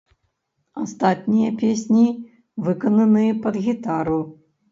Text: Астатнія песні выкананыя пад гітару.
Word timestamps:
Астатнія 0.83 1.49
песні 1.63 2.07
выкананыя 2.69 3.37
пад 3.47 3.55
гітару. 3.69 4.19